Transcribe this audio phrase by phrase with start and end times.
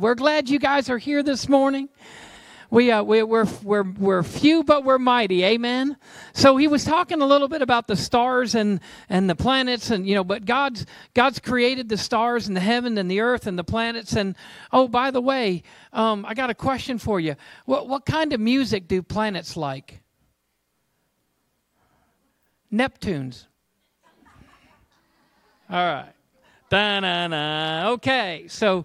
[0.00, 1.88] We're glad you guys are here this morning.
[2.70, 5.42] We, uh, we, we're, we're, we're few, but we're mighty.
[5.42, 5.96] Amen.
[6.34, 10.06] So he was talking a little bit about the stars and, and the planets, and
[10.06, 13.58] you know, but God's God's created the stars and the heaven and the earth and
[13.58, 14.12] the planets.
[14.14, 14.36] And
[14.72, 17.34] oh, by the way, um, I got a question for you.
[17.64, 20.00] What what kind of music do planets like?
[22.72, 23.46] Neptunes.
[25.68, 26.12] All right.
[26.70, 27.90] Da-na-na.
[27.94, 28.84] Okay, so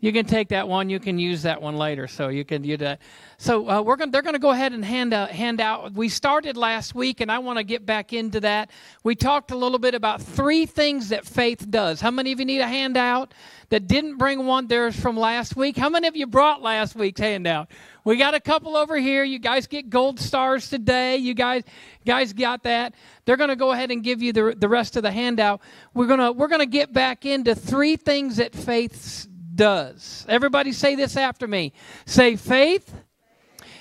[0.00, 0.88] you can take that one.
[0.88, 2.08] You can use that one later.
[2.08, 3.00] So you can do that.
[3.36, 4.10] So uh, we're going.
[4.10, 5.30] They're going to go ahead and hand out.
[5.30, 5.92] Hand out.
[5.92, 8.70] We started last week, and I want to get back into that.
[9.04, 12.00] We talked a little bit about three things that faith does.
[12.00, 13.34] How many of you need a handout
[13.68, 14.66] that didn't bring one?
[14.66, 15.76] There's from last week.
[15.76, 17.70] How many of you brought last week's handout?
[18.04, 19.22] We got a couple over here.
[19.22, 21.18] You guys get gold stars today.
[21.18, 21.62] You guys,
[22.06, 22.94] guys got that.
[23.26, 25.60] They're going to go ahead and give you the, the rest of the handout.
[25.92, 29.28] We're going to we're to get back into three things that faith
[29.60, 30.24] does.
[30.26, 31.74] Everybody say this after me.
[32.06, 32.94] Say, faith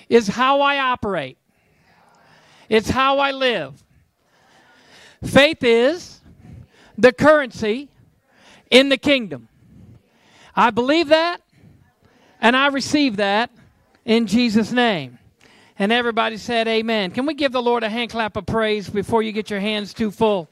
[0.09, 1.37] is how I operate,
[2.67, 3.81] it's how I live.
[5.23, 6.19] Faith is
[6.97, 7.87] the currency
[8.69, 9.47] in the kingdom.
[10.53, 11.41] I believe that
[12.41, 13.49] and I receive that
[14.03, 15.17] in Jesus' name.
[15.77, 17.11] And everybody said, Amen.
[17.11, 19.93] Can we give the Lord a hand clap of praise before you get your hands
[19.93, 20.49] too full?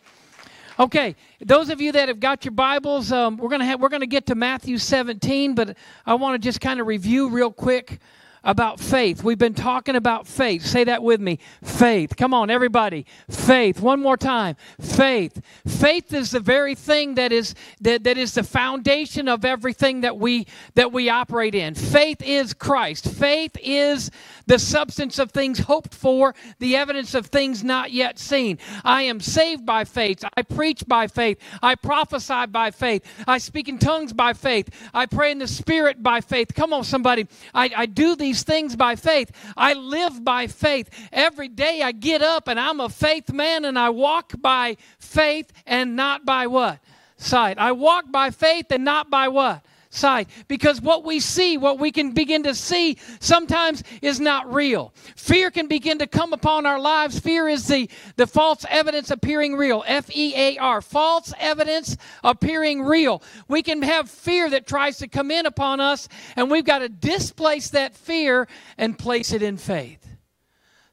[0.79, 4.05] Okay, those of you that have got your Bibles, um, we're gonna have, we're gonna
[4.05, 5.75] get to Matthew 17, but
[6.05, 7.99] I want to just kind of review real quick
[8.43, 9.23] about faith.
[9.23, 10.63] We've been talking about faith.
[10.63, 11.39] Say that with me.
[11.63, 12.15] Faith.
[12.15, 13.07] Come on, everybody.
[13.27, 13.81] Faith.
[13.81, 14.55] One more time.
[14.79, 15.41] Faith.
[15.67, 20.17] Faith is the very thing that is that, that is the foundation of everything that
[20.17, 21.73] we that we operate in.
[21.73, 23.09] Faith is Christ.
[23.09, 24.11] Faith is
[24.47, 28.57] the substance of things hoped for, the evidence of things not yet seen.
[28.83, 30.23] I am saved by faith.
[30.35, 31.39] I preach by faith.
[31.61, 33.03] I prophesy by faith.
[33.27, 34.69] I speak in tongues by faith.
[34.93, 36.53] I pray in the spirit by faith.
[36.55, 37.27] Come on, somebody.
[37.53, 39.31] I, I do these things by faith.
[39.55, 40.89] I live by faith.
[41.11, 45.51] Every day I get up and I'm a faith man and I walk by faith
[45.65, 46.79] and not by what?
[47.17, 47.57] Sight.
[47.57, 49.63] I walk by faith and not by what?
[49.97, 50.29] Sight.
[50.47, 54.93] Because what we see, what we can begin to see, sometimes is not real.
[55.15, 57.19] Fear can begin to come upon our lives.
[57.19, 59.83] Fear is the, the false evidence appearing real.
[59.87, 60.81] F E A R.
[60.81, 63.23] False evidence appearing real.
[63.47, 66.89] We can have fear that tries to come in upon us, and we've got to
[66.89, 68.47] displace that fear
[68.77, 70.03] and place it in faith.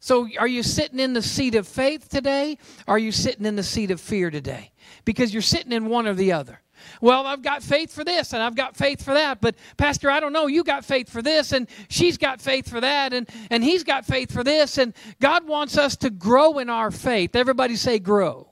[0.00, 2.58] So, are you sitting in the seat of faith today?
[2.86, 4.70] Or are you sitting in the seat of fear today?
[5.04, 6.60] Because you're sitting in one or the other.
[7.00, 10.20] Well, I've got faith for this and I've got faith for that, but Pastor, I
[10.20, 10.46] don't know.
[10.46, 14.04] You got faith for this and she's got faith for that and, and he's got
[14.04, 14.78] faith for this.
[14.78, 17.36] And God wants us to grow in our faith.
[17.36, 18.48] Everybody say, grow.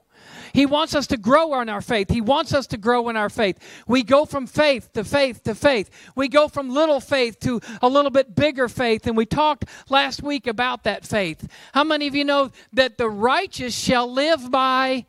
[0.53, 2.11] He wants us to grow in our faith.
[2.11, 3.59] He wants us to grow in our faith.
[3.87, 5.91] We go from faith to faith to faith.
[6.15, 9.07] We go from little faith to a little bit bigger faith.
[9.07, 11.49] And we talked last week about that faith.
[11.73, 15.07] How many of you know that the righteous shall live by?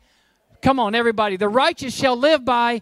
[0.62, 1.36] Come on, everybody.
[1.36, 2.80] The righteous shall live by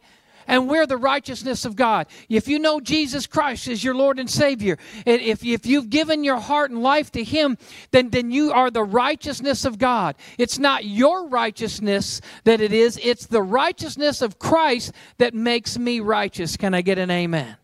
[0.52, 2.06] and we're the righteousness of God.
[2.28, 4.76] If you know Jesus Christ as your Lord and Savior,
[5.06, 7.56] if, if you've given your heart and life to Him,
[7.90, 10.14] then, then you are the righteousness of God.
[10.36, 16.00] It's not your righteousness that it is, it's the righteousness of Christ that makes me
[16.00, 16.58] righteous.
[16.58, 17.56] Can I get an amen?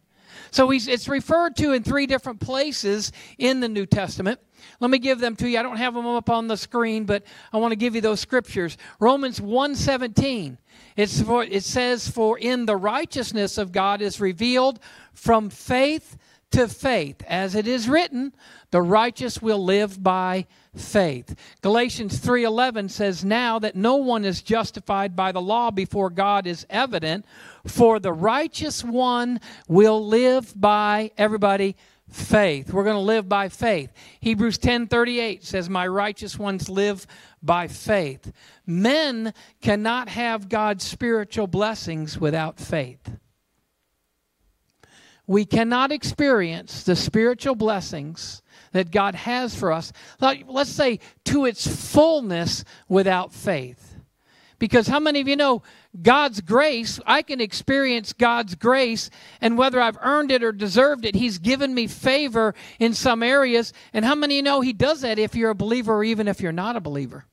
[0.50, 4.41] So it's referred to in three different places in the New Testament.
[4.81, 5.59] Let me give them to you.
[5.59, 8.21] I don't have them up on the screen, but I want to give you those
[8.21, 8.77] scriptures.
[9.00, 10.59] Romans 1:17
[10.99, 14.81] it's for, it says, For in the righteousness of God is revealed
[15.12, 16.16] from faith
[16.50, 17.22] to faith.
[17.28, 18.34] As it is written,
[18.72, 21.37] the righteous will live by faith.
[21.60, 26.66] Galatians 3:11 says now that no one is justified by the law before God is
[26.69, 27.25] evident
[27.65, 31.77] for the righteous one will live by everybody
[32.11, 32.73] faith.
[32.73, 33.93] We're going to live by faith.
[34.21, 37.07] Hebrews 10:38 says my righteous ones live
[37.43, 38.33] by faith.
[38.67, 43.19] Men cannot have God's spiritual blessings without faith.
[45.27, 51.66] We cannot experience the spiritual blessings that God has for us, let's say to its
[51.66, 53.88] fullness without faith.
[54.59, 55.63] Because how many of you know
[56.03, 59.09] God's grace, I can experience God's grace,
[59.41, 63.72] and whether I've earned it or deserved it, He's given me favor in some areas.
[63.93, 66.27] And how many of you know He does that if you're a believer or even
[66.27, 67.25] if you're not a believer?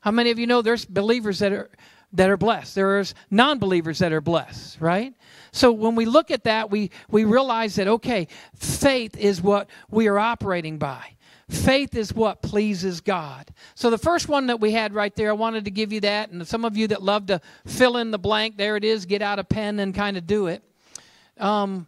[0.00, 1.70] How many of you know there's believers that are
[2.12, 2.74] that are blessed?
[2.74, 5.14] There's non-believers that are blessed, right?
[5.52, 10.06] So when we look at that, we we realize that okay, faith is what we
[10.06, 11.15] are operating by.
[11.48, 13.48] Faith is what pleases God.
[13.76, 16.30] So the first one that we had right there, I wanted to give you that.
[16.30, 19.22] And some of you that love to fill in the blank, there it is, get
[19.22, 20.62] out a pen and kind of do it.
[21.38, 21.86] Um,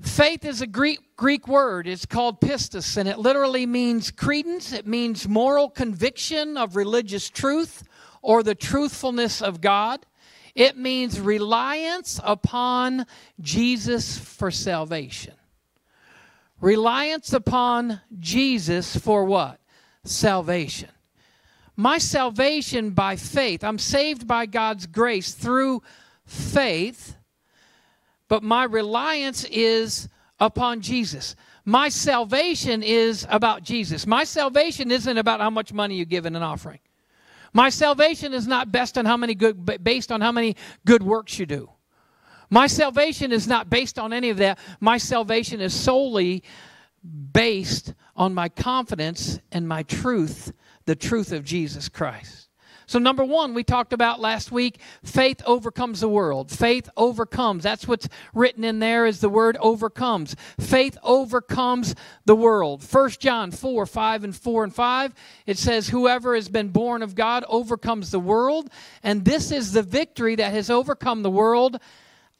[0.00, 1.86] Faith is a Greek, Greek word.
[1.86, 4.72] It's called pistis, and it literally means credence.
[4.72, 7.84] It means moral conviction of religious truth
[8.20, 10.04] or the truthfulness of God.
[10.54, 13.06] It means reliance upon
[13.40, 15.34] Jesus for salvation.
[16.64, 19.60] Reliance upon Jesus for what?
[20.02, 20.88] Salvation.
[21.76, 23.62] My salvation by faith.
[23.62, 25.82] I'm saved by God's grace through
[26.24, 27.16] faith,
[28.28, 30.08] but my reliance is
[30.40, 31.36] upon Jesus.
[31.66, 34.06] My salvation is about Jesus.
[34.06, 36.80] My salvation isn't about how much money you give in an offering.
[37.52, 40.56] My salvation is not based on how many good based on how many
[40.86, 41.73] good works you do.
[42.50, 44.58] My salvation is not based on any of that.
[44.80, 46.42] My salvation is solely
[47.32, 50.52] based on my confidence and my truth,
[50.86, 52.44] the truth of Jesus Christ.
[52.86, 56.50] So, number one, we talked about last week faith overcomes the world.
[56.50, 57.62] Faith overcomes.
[57.62, 60.36] That's what's written in there is the word overcomes.
[60.60, 61.94] Faith overcomes
[62.26, 62.84] the world.
[62.84, 65.14] 1 John 4 5 and 4 and 5,
[65.46, 68.68] it says, Whoever has been born of God overcomes the world.
[69.02, 71.80] And this is the victory that has overcome the world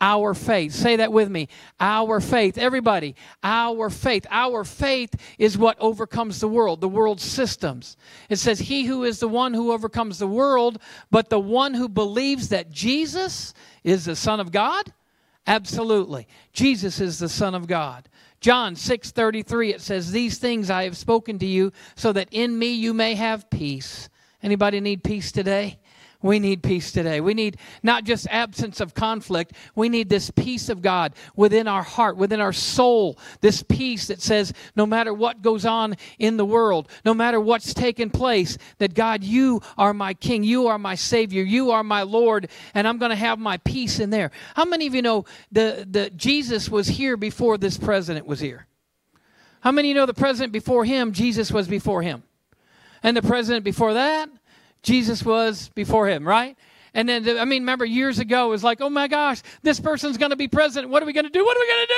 [0.00, 0.73] our faith.
[0.73, 1.49] Say that with me.
[1.81, 2.58] Our faith.
[2.58, 4.26] Everybody, our faith.
[4.31, 7.96] Our faith is what overcomes the world, the world's systems.
[8.29, 10.79] It says, He who is the one who overcomes the world,
[11.11, 14.93] but the one who believes that Jesus is the Son of God?
[15.46, 16.26] Absolutely.
[16.52, 18.08] Jesus is the Son of God.
[18.41, 22.75] John 6:33 it says these things I have spoken to you so that in me
[22.75, 24.11] you may have peace.
[24.43, 25.79] Anybody need peace today?
[26.24, 27.20] We need peace today.
[27.20, 31.82] We need not just absence of conflict, we need this peace of God within our
[31.82, 33.18] heart, within our soul.
[33.42, 37.74] This peace that says, no matter what goes on in the world, no matter what's
[37.74, 42.04] taken place, that God, you are my King, you are my Savior, you are my
[42.04, 44.30] Lord, and I'm going to have my peace in there.
[44.54, 48.66] How many of you know the, the Jesus was here before this president was here?
[49.60, 52.22] How many of you know the president before him, Jesus was before him?
[53.02, 54.30] And the president before that,
[54.84, 56.56] Jesus was before him, right?
[56.92, 60.16] And then, I mean, remember years ago, it was like, oh my gosh, this person's
[60.16, 60.92] going to be president.
[60.92, 61.44] What are we going to do?
[61.44, 61.94] What are we going to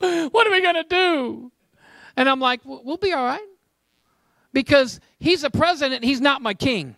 [0.00, 0.28] do?
[0.30, 1.52] What are we going to do?
[2.16, 3.46] And I'm like, we'll be all right.
[4.52, 6.96] Because he's a president, he's not my king.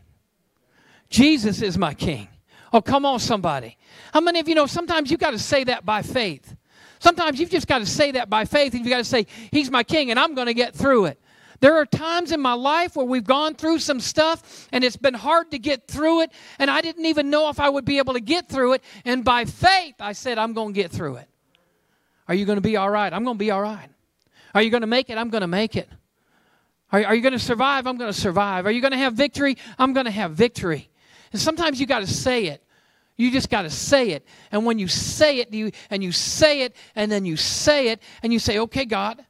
[1.10, 2.28] Jesus is my king.
[2.72, 3.76] Oh, come on, somebody.
[4.12, 6.55] How many of you know sometimes you've got to say that by faith?
[7.00, 9.70] Sometimes you've just got to say that by faith, and you've got to say, He's
[9.70, 11.20] my king, and I'm going to get through it.
[11.60, 15.14] There are times in my life where we've gone through some stuff and it's been
[15.14, 18.14] hard to get through it, and I didn't even know if I would be able
[18.14, 18.84] to get through it.
[19.05, 21.28] And by faith, I said, I'm going to get through it.
[22.28, 23.12] Are you going to be all right?
[23.12, 23.88] I'm going to be all right.
[24.55, 25.19] Are you going to make it?
[25.19, 25.88] I'm going to make it.
[26.93, 27.87] Are, are you going to survive?
[27.87, 28.66] I'm going to survive.
[28.66, 29.56] Are you going to have victory?
[29.78, 30.88] I'm going to have victory.
[31.32, 32.62] And sometimes you got to say it.
[33.16, 34.25] You just got to say it.
[34.52, 38.00] And when you say it, you, and you say it, and then you say it,
[38.22, 39.25] and you say, okay, God,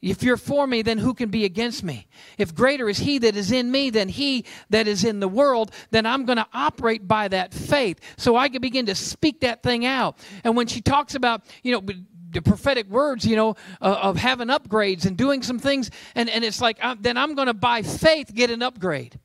[0.00, 2.06] if you're for me, then who can be against me?
[2.36, 5.72] If greater is he that is in me than he that is in the world,
[5.90, 8.00] then I'm going to operate by that faith.
[8.16, 10.18] So I can begin to speak that thing out.
[10.44, 11.82] And when she talks about, you know,
[12.30, 16.44] the prophetic words, you know, uh, of having upgrades and doing some things, and, and
[16.44, 19.18] it's like, uh, then I'm going to by faith get an upgrade.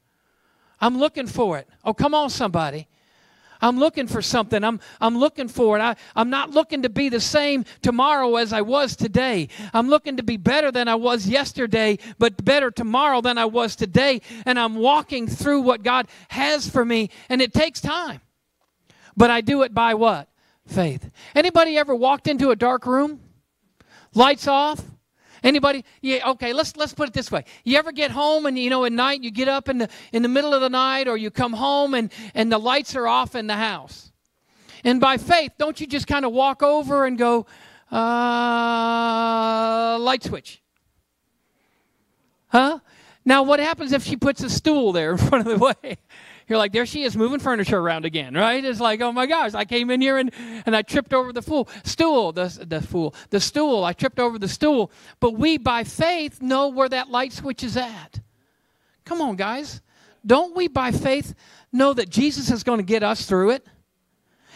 [0.82, 1.68] I'm looking for it.
[1.84, 2.88] Oh, come on, somebody.
[3.64, 4.62] I'm looking for something.
[4.62, 5.82] I'm, I'm looking for it.
[5.82, 9.48] I, I'm not looking to be the same tomorrow as I was today.
[9.74, 13.78] I'm looking to be better than I was yesterday, but better tomorrow than I was
[13.78, 14.22] today.
[14.46, 18.20] And I'm walking through what God has for me, and it takes time.
[19.16, 20.28] But I do it by what?
[20.68, 21.10] Faith.
[21.34, 23.22] Anybody ever walked into a dark room?
[24.14, 24.84] Lights off?
[25.44, 25.84] Anybody?
[26.02, 27.44] Yeah, okay, let's let's put it this way.
[27.66, 30.24] You ever get home and you know at night you get up in the in
[30.24, 33.36] the middle of the night or you come home and and the lights are off
[33.36, 34.14] in the house.
[34.86, 37.46] And by faith, don't you just kind of walk over and go
[37.92, 37.98] uh
[40.00, 40.62] light switch?
[42.48, 42.80] Huh?
[43.26, 45.98] Now what happens if she puts a stool there in front of the way?
[46.48, 48.64] You're like, there she is moving furniture around again, right?
[48.64, 50.32] It's like, oh my gosh, I came in here and,
[50.66, 53.84] and I tripped over the fool, stool, the, the fool, the stool.
[53.84, 54.92] I tripped over the stool.
[55.20, 58.20] But we, by faith, know where that light switch is at.
[59.06, 59.82] Come on, guys.
[60.26, 61.34] Don't we, by faith,
[61.72, 63.66] know that Jesus is going to get us through it?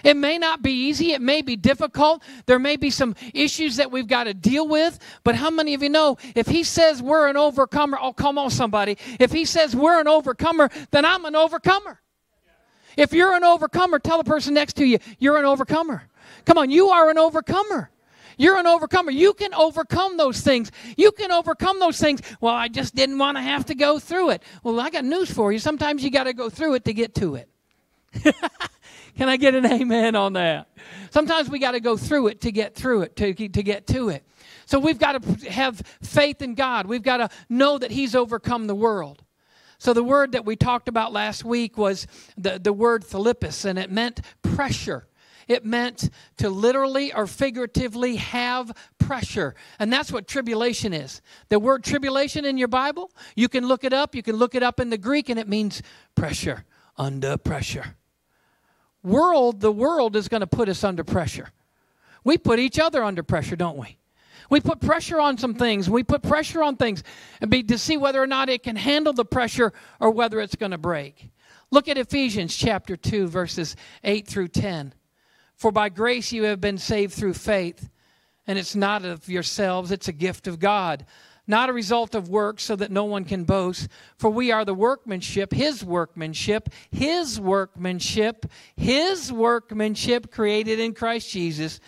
[0.04, 3.92] It may not be easy, it may be difficult, there may be some issues that
[3.92, 7.27] we've got to deal with, but how many of you know if He says we're
[7.27, 8.98] an overcomer, oh, come on, somebody.
[9.20, 12.01] If He says we're an overcomer, then I'm an overcomer.
[12.96, 16.08] If you're an overcomer, tell the person next to you, you're an overcomer.
[16.46, 17.92] Come on, you are an overcomer.
[18.38, 19.12] You're an overcomer.
[19.12, 20.72] You can overcome those things.
[20.96, 22.22] You can overcome those things.
[22.39, 24.44] Well, I just didn't want to have to go through it.
[24.63, 25.60] Well, I got news for you.
[25.60, 27.50] Sometimes you got to go through it to get to it.
[29.18, 30.70] Can I get an amen on that?
[31.10, 34.10] Sometimes we got to go through it to get through it, to, to get to
[34.10, 34.24] it.
[34.66, 36.86] So we've got to have faith in God.
[36.86, 39.24] We've got to know that He's overcome the world.
[39.80, 42.08] So the word that we talked about last week was
[42.38, 45.08] the, the word thlipsis, and it meant pressure.
[45.48, 49.56] It meant to literally or figuratively have pressure.
[49.80, 51.22] And that's what tribulation is.
[51.50, 54.14] The word tribulation in your Bible, you can look it up.
[54.14, 55.82] You can look it up in the Greek, and it means
[56.16, 56.66] pressure,
[56.98, 57.96] under pressure.
[59.04, 61.50] World, the world is going to put us under pressure.
[62.24, 63.98] We put each other under pressure, don't we?
[64.50, 65.89] We put pressure on some things.
[65.89, 67.04] We put pressure on things
[67.42, 70.56] and be, to see whether or not it can handle the pressure or whether it's
[70.56, 71.30] going to break.
[71.70, 74.94] Look at Ephesians chapter 2, verses 8 through 10.
[75.56, 77.89] For by grace you have been saved through faith,
[78.46, 81.06] and it's not of yourselves, it's a gift of God,
[81.48, 83.88] not a result of works, so that no one can boast.
[84.18, 91.80] For we are the workmanship, His workmanship, His workmanship, His workmanship created in Christ Jesus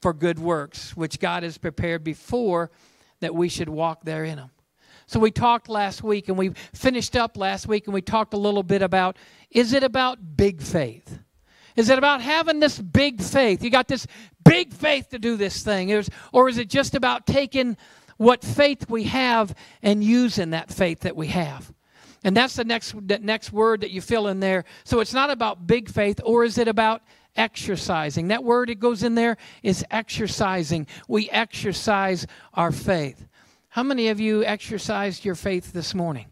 [0.00, 2.70] for good works, which God has prepared before
[3.20, 4.50] that we should walk there in them.
[5.06, 8.38] So we talked last week and we finished up last week and we talked a
[8.38, 9.18] little bit about
[9.50, 11.18] is it about big faith?
[11.76, 13.62] Is it about having this big faith?
[13.62, 14.06] You got this
[14.44, 16.04] big faith to do this thing?
[16.32, 17.76] Or is it just about taking
[18.22, 21.72] what faith we have and using that faith that we have?
[22.24, 24.64] And that's the next, the next word that you fill in there.
[24.84, 27.02] So it's not about big faith, or is it about
[27.34, 28.28] exercising?
[28.28, 30.86] That word it goes in there is exercising.
[31.08, 33.26] We exercise our faith.
[33.68, 36.31] How many of you exercised your faith this morning?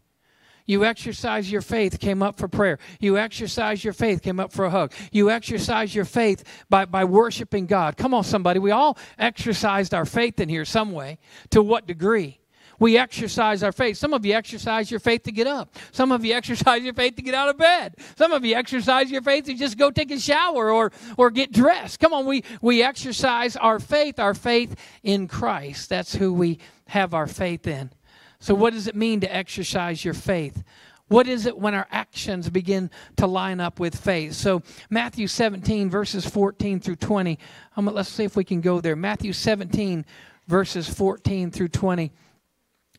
[0.70, 2.78] You exercise your faith, came up for prayer.
[3.00, 4.92] You exercise your faith, came up for a hug.
[5.10, 7.96] You exercise your faith by, by worshiping God.
[7.96, 8.60] Come on, somebody.
[8.60, 11.18] We all exercised our faith in here some way.
[11.50, 12.38] To what degree?
[12.78, 13.96] We exercise our faith.
[13.96, 15.74] Some of you exercise your faith to get up.
[15.90, 17.96] Some of you exercise your faith to get out of bed.
[18.16, 21.50] Some of you exercise your faith to just go take a shower or, or get
[21.50, 21.98] dressed.
[21.98, 25.88] Come on, we, we exercise our faith, our faith in Christ.
[25.88, 27.90] That's who we have our faith in.
[28.40, 30.64] So, what does it mean to exercise your faith?
[31.08, 34.32] What is it when our actions begin to line up with faith?
[34.32, 37.38] So, Matthew 17, verses 14 through 20.
[37.76, 38.96] Um, let's see if we can go there.
[38.96, 40.06] Matthew 17,
[40.46, 42.12] verses 14 through 20.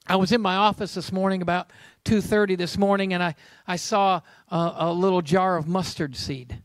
[0.07, 1.71] I was in my office this morning about
[2.05, 6.61] 2:30 this morning, and I, I saw a, a little jar of mustard seed.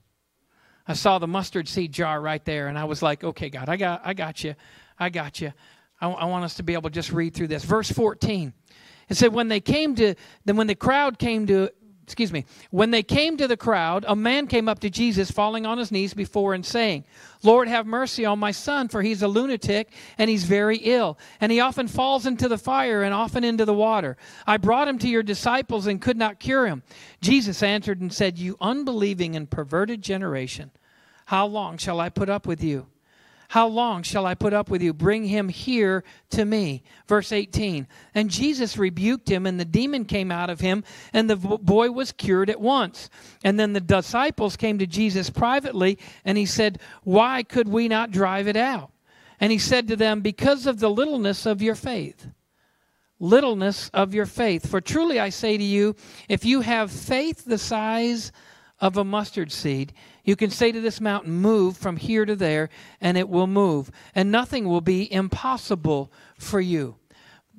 [0.87, 3.76] I saw the mustard seed jar right there, and I was like, "Okay, God, I
[3.76, 4.54] got, I got you,
[4.99, 5.52] I got you."
[6.00, 7.64] I, I want us to be able to just read through this.
[7.64, 8.52] Verse 14.
[9.08, 11.70] It said, when they came to, then when the crowd came to,
[12.02, 15.64] excuse me, when they came to the crowd, a man came up to Jesus, falling
[15.64, 17.04] on his knees before and saying,
[17.42, 21.18] Lord, have mercy on my son, for he's a lunatic and he's very ill.
[21.40, 24.16] And he often falls into the fire and often into the water.
[24.46, 26.82] I brought him to your disciples and could not cure him.
[27.20, 30.72] Jesus answered and said, You unbelieving and perverted generation,
[31.26, 32.86] how long shall I put up with you?
[33.48, 34.92] How long shall I put up with you?
[34.92, 36.82] Bring him here to me.
[37.06, 37.86] Verse 18.
[38.14, 42.12] And Jesus rebuked him, and the demon came out of him, and the boy was
[42.12, 43.08] cured at once.
[43.44, 48.10] And then the disciples came to Jesus privately, and he said, Why could we not
[48.10, 48.90] drive it out?
[49.40, 52.28] And he said to them, Because of the littleness of your faith.
[53.18, 54.68] Littleness of your faith.
[54.68, 55.96] For truly I say to you,
[56.28, 58.32] if you have faith the size
[58.80, 59.92] of a mustard seed,
[60.25, 62.68] you can say to this mountain, Move from here to there,
[63.00, 63.90] and it will move.
[64.14, 66.97] And nothing will be impossible for you.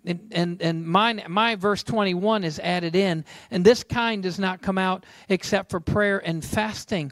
[0.06, 3.26] And, and, and my verse 21 is added in.
[3.52, 7.12] And this kind does not come out except for prayer and fasting.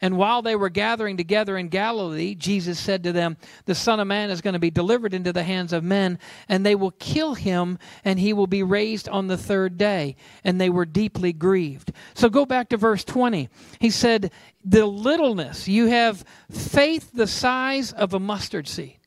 [0.00, 3.36] And while they were gathering together in Galilee, Jesus said to them,
[3.66, 6.64] The Son of Man is going to be delivered into the hands of men, and
[6.64, 10.16] they will kill him, and he will be raised on the third day.
[10.42, 11.92] And they were deeply grieved.
[12.14, 13.48] So go back to verse 20.
[13.78, 14.30] He said,
[14.64, 18.98] The littleness, you have faith the size of a mustard seed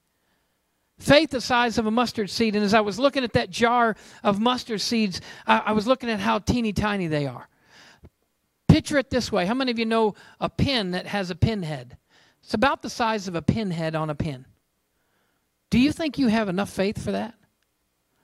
[0.99, 2.55] faith the size of a mustard seed.
[2.55, 6.09] And as I was looking at that jar of mustard seeds, I, I, was looking
[6.09, 7.47] at how teeny tiny they are.
[8.77, 9.47] Picture it this way.
[9.47, 11.97] How many of you know a pin that has a pin head?
[12.43, 14.45] It's about the size of a pinhead on a pin.
[15.71, 17.33] Do you think you have enough faith for that?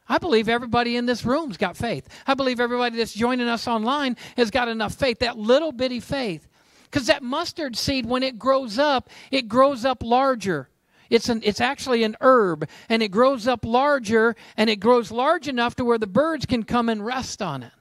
[0.07, 2.07] I believe everybody in this room's got faith.
[2.27, 6.48] I believe everybody that's joining us online has got enough faith, that little bitty faith.
[6.83, 10.69] Because that mustard seed, when it grows up, it grows up larger.
[11.10, 15.48] It's, an, it's actually an herb, and it grows up larger, and it grows large
[15.48, 17.72] enough to where the birds can come and rest on it.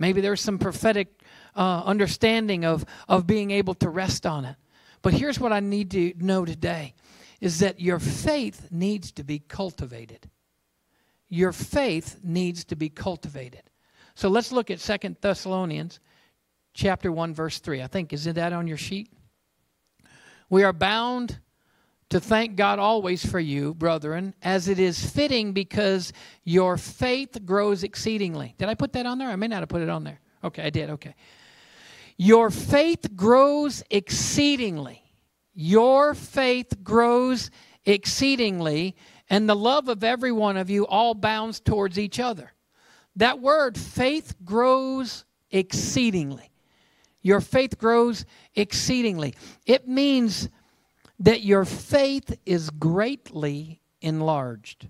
[0.00, 1.22] Maybe there's some prophetic
[1.54, 4.56] uh, understanding of, of being able to rest on it.
[5.02, 6.94] But here's what I need to know today
[7.40, 10.28] is that your faith needs to be cultivated.
[11.28, 13.62] Your faith needs to be cultivated.
[14.14, 16.00] So let's look at Second Thessalonians
[16.72, 17.82] chapter 1 verse 3.
[17.82, 19.12] I think isn't that on your sheet?
[20.48, 21.38] We are bound
[22.10, 26.12] to thank God always for you, brethren, as it is fitting because
[26.44, 28.54] your faith grows exceedingly.
[28.58, 29.28] Did I put that on there?
[29.28, 30.20] I may not have put it on there.
[30.42, 30.90] Okay, I did.
[30.90, 31.14] Okay.
[32.16, 35.02] Your faith grows exceedingly.
[35.54, 37.50] Your faith grows
[37.84, 38.96] exceedingly,
[39.28, 42.52] and the love of every one of you all bounds towards each other.
[43.16, 46.50] That word, faith grows exceedingly.
[47.22, 48.24] Your faith grows
[48.54, 49.34] exceedingly.
[49.66, 50.48] It means
[51.20, 54.88] that your faith is greatly enlarged.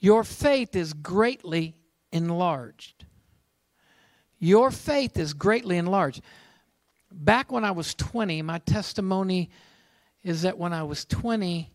[0.00, 1.76] Your faith is greatly
[2.12, 3.06] enlarged.
[4.38, 6.20] Your faith is greatly enlarged.
[7.10, 9.48] Back when I was 20, my testimony
[10.22, 11.70] is that when I was 20,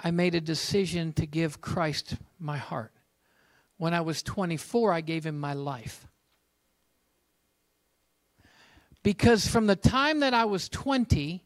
[0.00, 2.92] I made a decision to give Christ my heart.
[3.76, 6.07] When I was 24, I gave him my life.
[9.08, 11.42] Because from the time that I was 20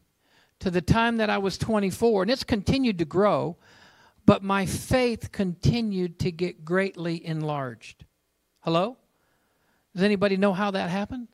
[0.59, 3.55] to the time that I was 24, and it's continued to grow,
[4.25, 8.03] but my faith continued to get greatly enlarged.
[8.65, 8.97] Hello?
[9.93, 11.29] Does anybody know how that happened?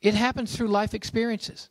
[0.00, 1.68] It happens through life experiences.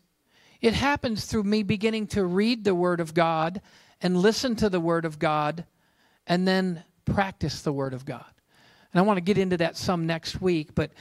[0.60, 3.62] It happens through me beginning to read the Word of God
[4.02, 5.64] and listen to the Word of God
[6.28, 8.26] and then practice the Word of God.
[8.92, 10.92] And I want to get into that some next week, but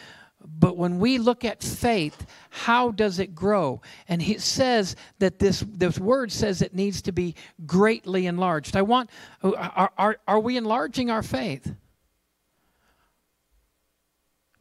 [0.42, 3.80] but when we look at faith, how does it grow?
[4.08, 7.34] And he says that this, this word says it needs to be
[7.66, 8.76] greatly enlarged.
[8.76, 9.10] I want,
[9.42, 11.74] are, are, are we enlarging our faith?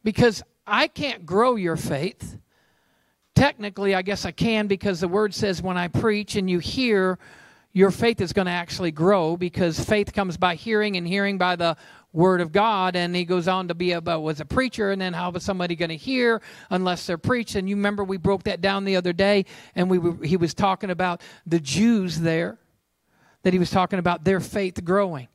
[0.04, 2.38] Because I can't grow your faith.
[3.34, 7.18] Technically, I guess I can because the word says when I preach and you hear,
[7.72, 11.56] your faith is going to actually grow because faith comes by hearing and hearing by
[11.56, 11.76] the
[12.12, 12.96] word of God.
[12.96, 15.76] And he goes on to be about was a preacher, and then how was somebody
[15.76, 17.54] going to hear unless they're preached?
[17.54, 20.54] And you remember we broke that down the other day, and we were, he was
[20.54, 22.58] talking about the Jews there,
[23.42, 25.28] that he was talking about their faith growing.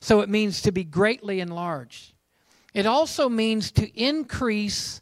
[0.00, 2.12] So it means to be greatly enlarged.
[2.74, 5.00] It also means to increase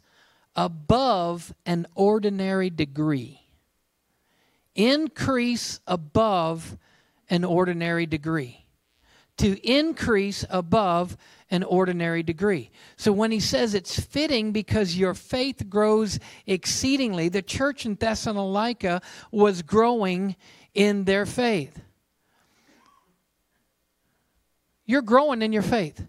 [0.55, 3.46] above an ordinary degree.
[4.77, 6.77] Increase above
[7.29, 8.63] an ordinary degree
[9.37, 11.15] to increase above
[11.49, 12.71] an ordinary degree.
[12.97, 19.01] So when he says it's fitting because your faith grows exceedingly, the church in Thessalonica
[19.31, 20.35] was growing
[20.73, 21.79] in their faith.
[24.85, 26.03] You're growing in your faith.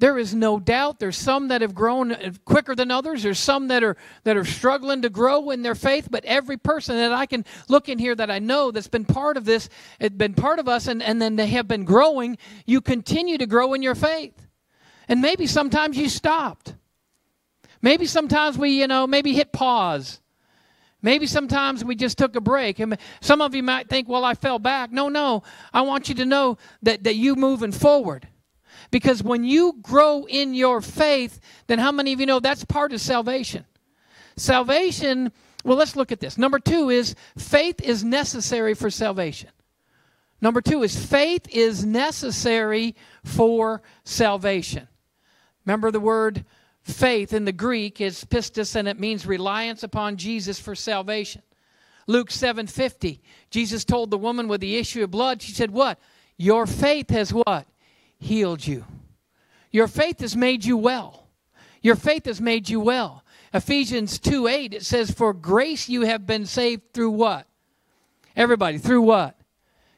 [0.00, 3.22] There is no doubt there's some that have grown uh, quicker than others.
[3.22, 6.96] There's some that are that are struggling to grow in their faith, but every person
[6.96, 9.68] that I can look in here that I know that's been part of this,
[10.00, 13.46] it's been part of us and, and then they have been growing, you continue to
[13.46, 14.34] grow in your faith.
[15.08, 16.74] And maybe sometimes you stopped.
[17.80, 20.20] Maybe sometimes we, you know, maybe hit pause.
[21.02, 22.78] Maybe sometimes we just took a break.
[22.78, 24.90] And some of you might think, well, I fell back.
[24.90, 25.42] No, no.
[25.72, 28.26] I want you to know that, that you moving forward.
[28.94, 32.92] Because when you grow in your faith, then how many of you know that's part
[32.92, 33.64] of salvation?
[34.36, 35.32] Salvation,
[35.64, 36.38] well, let's look at this.
[36.38, 39.50] Number two is faith is necessary for salvation.
[40.40, 44.86] Number two is faith is necessary for salvation.
[45.66, 46.44] Remember the word
[46.82, 51.42] faith in the Greek is pistis and it means reliance upon Jesus for salvation.
[52.06, 53.22] Luke 7:50.
[53.50, 55.98] Jesus told the woman with the issue of blood, she said, "What?
[56.36, 57.66] Your faith has what?
[58.24, 58.84] Healed you.
[59.70, 61.28] Your faith has made you well.
[61.82, 63.24] Your faith has made you well.
[63.52, 67.46] Ephesians 2 8, it says, For grace you have been saved through what?
[68.34, 69.38] Everybody, through what?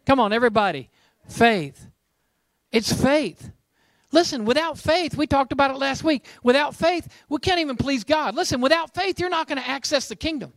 [0.04, 0.90] Come on, everybody.
[1.28, 1.86] Faith.
[2.72, 3.50] It's faith.
[4.12, 6.26] Listen, without faith, we talked about it last week.
[6.42, 8.34] Without faith, we can't even please God.
[8.34, 10.52] Listen, without faith, you're not going to access the kingdom.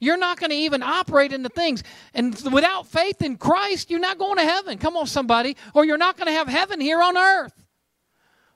[0.00, 1.82] You're not going to even operate in the things.
[2.14, 4.78] And without faith in Christ, you're not going to heaven.
[4.78, 5.56] Come on, somebody.
[5.74, 7.52] Or you're not going to have heaven here on earth.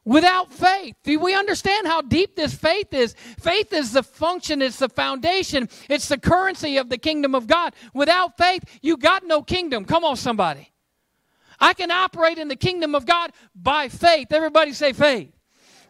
[0.05, 0.97] Without faith.
[1.05, 3.15] Do we understand how deep this faith is?
[3.39, 7.75] Faith is the function, it's the foundation, it's the currency of the kingdom of God.
[7.93, 9.85] Without faith, you got no kingdom.
[9.85, 10.73] Come on, somebody.
[11.61, 14.33] I can operate in the kingdom of God by faith.
[14.33, 15.33] Everybody say faith.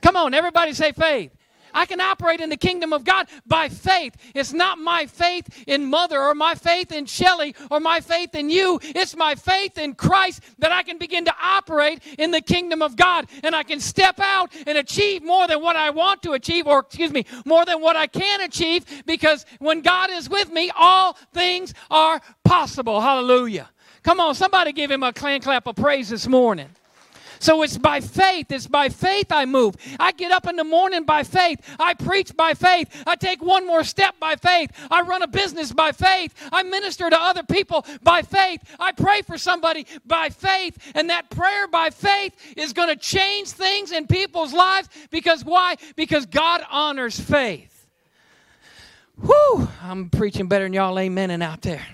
[0.03, 1.33] Come on, everybody say faith.
[1.75, 4.17] I can operate in the kingdom of God by faith.
[4.35, 8.51] It's not my faith in Mother or my faith in Shelly or my faith in
[8.51, 8.81] you.
[8.83, 12.97] It's my faith in Christ that I can begin to operate in the kingdom of
[12.97, 16.67] God and I can step out and achieve more than what I want to achieve,
[16.67, 20.71] or excuse me, more than what I can achieve because when God is with me,
[20.77, 23.01] all things are possible.
[23.01, 23.71] Hallelujah.
[24.03, 26.71] Come on, somebody give him a clan clap of praise this morning.
[27.41, 28.53] So it's by faith.
[28.53, 29.75] It's by faith I move.
[29.99, 31.59] I get up in the morning by faith.
[31.81, 33.03] I preach by faith.
[33.07, 34.71] I take one more step by faith.
[34.91, 36.35] I run a business by faith.
[36.53, 38.61] I minister to other people by faith.
[38.79, 40.93] I pray for somebody by faith.
[40.95, 45.77] And that prayer by faith is going to change things in people's lives because why?
[45.97, 47.87] Because God honors faith.
[49.23, 51.87] Whew, I'm preaching better than y'all amen, and out there.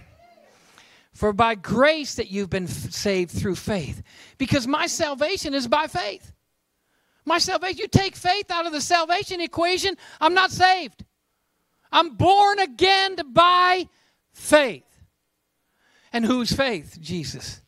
[1.17, 4.03] For by grace that you've been saved through faith.
[4.37, 6.31] Because my salvation is by faith.
[7.25, 11.07] My salvation, you take faith out of the salvation equation, I'm not saved.
[11.91, 13.89] I'm born again by
[14.35, 14.85] faith.
[16.13, 16.99] And whose faith?
[17.01, 17.63] Jesus.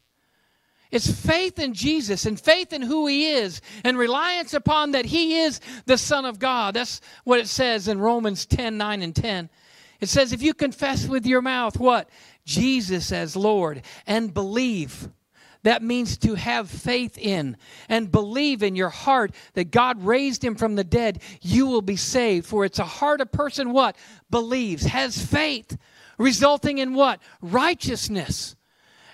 [0.90, 5.38] It's faith in Jesus and faith in who He is and reliance upon that He
[5.38, 6.74] is the Son of God.
[6.74, 9.48] That's what it says in Romans 10 9 and 10.
[10.00, 12.08] It says, if you confess with your mouth what?
[12.48, 15.08] Jesus as Lord and believe.
[15.64, 17.56] That means to have faith in
[17.88, 21.96] and believe in your heart that God raised him from the dead, you will be
[21.96, 22.46] saved.
[22.46, 23.96] For it's a heart a person what?
[24.30, 25.76] Believes, has faith,
[26.16, 27.20] resulting in what?
[27.42, 28.56] Righteousness.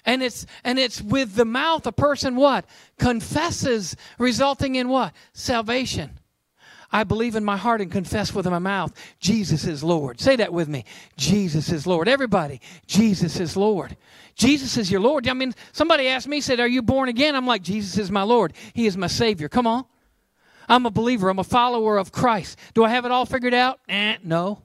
[0.06, 2.66] And it's and it's with the mouth a person what?
[2.98, 5.14] Confesses, resulting in what?
[5.32, 6.20] Salvation.
[6.94, 10.20] I believe in my heart and confess with my mouth, Jesus is Lord.
[10.20, 10.84] Say that with me.
[11.16, 12.06] Jesus is Lord.
[12.06, 13.96] Everybody, Jesus is Lord.
[14.36, 15.26] Jesus is your Lord.
[15.26, 17.34] I mean, somebody asked me, said, Are you born again?
[17.34, 18.52] I'm like, Jesus is my Lord.
[18.74, 19.48] He is my Savior.
[19.48, 19.86] Come on.
[20.68, 21.28] I'm a believer.
[21.28, 22.60] I'm a follower of Christ.
[22.74, 23.80] Do I have it all figured out?
[23.88, 24.62] Eh, no.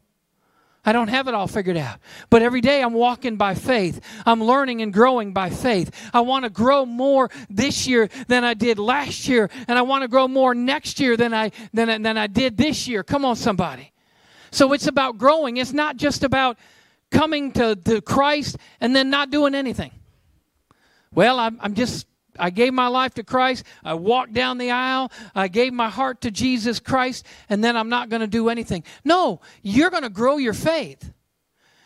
[0.86, 2.00] I don't have it all figured out.
[2.30, 4.00] But every day I'm walking by faith.
[4.26, 5.92] I'm learning and growing by faith.
[6.14, 10.04] I want to grow more this year than I did last year, and I want
[10.04, 13.04] to grow more next year than I than, than I did this year.
[13.04, 13.92] Come on, somebody.
[14.52, 15.58] So it's about growing.
[15.58, 16.58] It's not just about
[17.12, 19.92] coming to, to Christ and then not doing anything.
[21.14, 22.08] Well, I'm, I'm just
[22.40, 23.64] I gave my life to Christ.
[23.84, 25.12] I walked down the aisle.
[25.36, 28.84] I gave my heart to Jesus Christ, and then I'm not going to do anything.
[29.04, 31.12] No, you're going to grow your faith.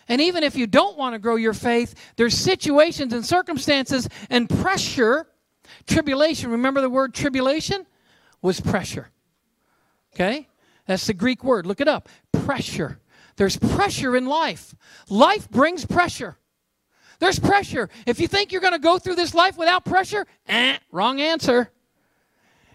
[0.07, 4.49] And even if you don't want to grow your faith, there's situations and circumstances and
[4.49, 5.27] pressure,
[5.87, 6.51] tribulation.
[6.51, 7.85] Remember the word tribulation?
[8.41, 9.09] Was pressure.
[10.13, 10.47] Okay?
[10.85, 11.65] That's the Greek word.
[11.65, 12.09] Look it up.
[12.31, 12.99] Pressure.
[13.37, 14.75] There's pressure in life.
[15.09, 16.37] Life brings pressure.
[17.23, 17.88] There's pressure.
[18.05, 21.71] If you think you're going to go through this life without pressure, eh, wrong answer.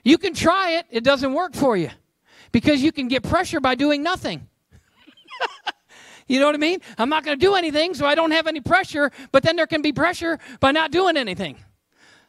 [0.02, 1.90] You can try it, it doesn't work for you
[2.50, 4.48] because you can get pressure by doing nothing.
[6.28, 6.80] you know what I mean?
[6.96, 9.66] I'm not going to do anything, so I don't have any pressure, but then there
[9.66, 11.58] can be pressure by not doing anything.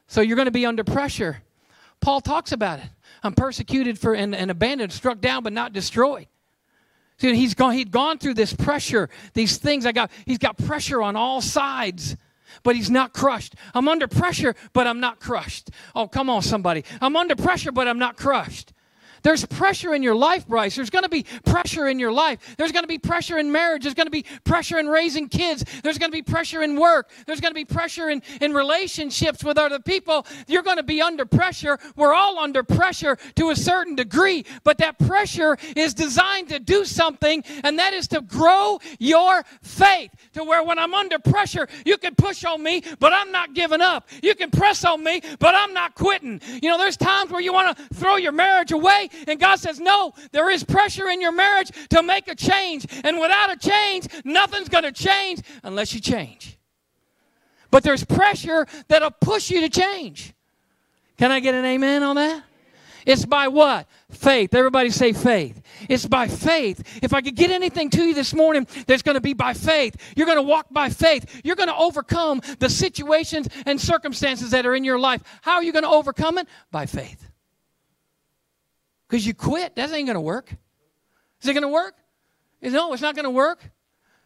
[0.08, 1.42] So you're going to be under pressure.
[2.02, 2.90] Paul talks about it.
[3.24, 6.28] I'm persecuted for and, and abandoned, struck down, but not destroyed.
[7.20, 9.86] See, he's gone, he'd gone through this pressure, these things.
[9.86, 12.16] I got, he's got pressure on all sides,
[12.64, 13.56] but he's not crushed.
[13.74, 15.70] I'm under pressure, but I'm not crushed.
[15.94, 16.86] Oh, come on, somebody.
[17.02, 18.72] I'm under pressure, but I'm not crushed.
[19.24, 20.76] There's pressure in your life, Bryce.
[20.76, 22.56] There's going to be pressure in your life.
[22.58, 23.84] There's going to be pressure in marriage.
[23.84, 25.64] There's going to be pressure in raising kids.
[25.84, 27.10] There's going to be pressure in work.
[27.26, 30.26] There's going to be pressure in, in relationships with other people.
[30.48, 31.80] You're going to be under pressure.
[31.96, 36.86] We're all under pressure to a certain degree, but that pressure is designed to do
[36.86, 41.98] something, and that is to grow your faith to where when I'm under pressure, you
[41.98, 44.10] can push on me, but I'm not giving up.
[44.22, 46.42] You can press on me, but I'm not quitting.
[46.62, 49.80] You know, there's times where you want to throw your marriage away and God says,
[49.80, 52.86] No, there is pressure in your marriage to make a change.
[53.04, 56.58] And without a change, nothing's going to change unless you change.
[57.72, 60.34] But there's pressure that'll push you to change.
[61.18, 62.44] Can I get an amen on that?
[63.06, 63.88] It's by what?
[64.12, 64.54] Faith.
[64.54, 65.62] Everybody say faith.
[65.88, 67.00] It's by faith.
[67.02, 69.96] If I could get anything to you this morning, there's going to be by faith.
[70.16, 71.42] You're going to walk by faith.
[71.44, 75.24] You're going to overcome the situations and circumstances that are in your life.
[75.42, 76.48] How are you going to overcome it?
[76.72, 77.29] By faith.
[79.10, 80.56] Because you quit, that ain't going to work.
[81.42, 81.96] Is it going to work?
[82.62, 83.60] No, it's not going to work.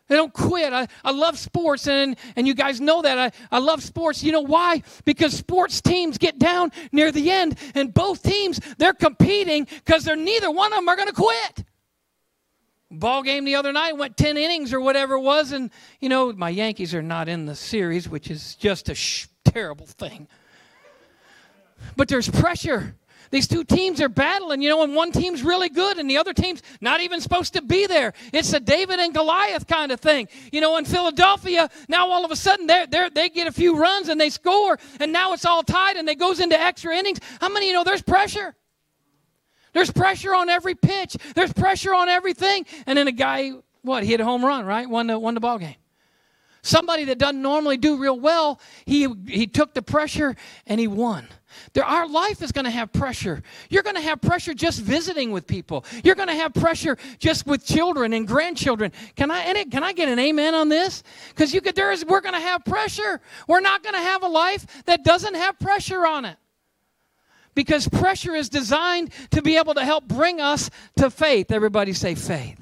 [0.09, 0.73] They don't quit.
[0.73, 3.17] I, I love sports, and, and you guys know that.
[3.17, 4.21] I, I love sports.
[4.21, 4.83] You know why?
[5.05, 10.17] Because sports teams get down near the end, and both teams, they're competing because they're
[10.17, 11.65] neither one of them are going to quit.
[12.91, 16.33] Ball game the other night went 10 innings or whatever it was, and, you know,
[16.33, 20.27] my Yankees are not in the series, which is just a sh- terrible thing.
[21.95, 22.95] But there's pressure.
[23.33, 26.33] These two teams are battling, you know, and one team's really good and the other
[26.33, 28.13] team's not even supposed to be there.
[28.31, 30.27] It's a David and Goliath kind of thing.
[30.51, 33.75] You know, in Philadelphia, now all of a sudden they they they get a few
[33.75, 37.17] runs and they score, and now it's all tied and they goes into extra innings.
[37.41, 38.53] How many you know there's pressure?
[39.73, 41.17] There's pressure on every pitch.
[41.33, 42.67] There's pressure on everything.
[42.85, 44.87] And then a guy, what, hit a home run, right?
[44.87, 45.77] Won the, won the ball game.
[46.61, 50.35] Somebody that doesn't normally do real well, he, he took the pressure
[50.67, 51.27] and he won.
[51.73, 53.43] There, our life is going to have pressure.
[53.69, 55.85] You're going to have pressure just visiting with people.
[56.03, 58.91] You're going to have pressure just with children and grandchildren.
[59.15, 61.03] Can I can I get an amen on this?
[61.29, 63.21] Because you could there is we're going to have pressure.
[63.47, 66.37] We're not going to have a life that doesn't have pressure on it.
[67.55, 71.51] Because pressure is designed to be able to help bring us to faith.
[71.51, 72.59] Everybody say faith.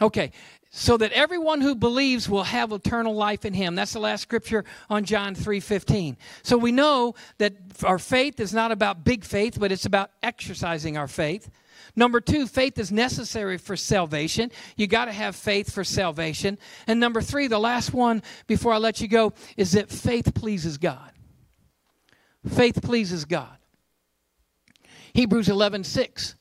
[0.00, 0.32] Okay,
[0.78, 3.74] so that everyone who believes will have eternal life in him.
[3.74, 8.70] That's the last scripture on john 3.15 so we know that our faith is not
[8.70, 11.50] about big faith but it's about exercising our faith.
[11.96, 14.52] Number two faith is necessary for salvation.
[14.76, 16.58] You got to have faith for salvation.
[16.86, 20.78] And number three the last one before i let you go is that faith pleases
[20.78, 21.10] god.
[22.46, 23.58] Faith pleases god.
[25.12, 26.36] Hebrews 11 6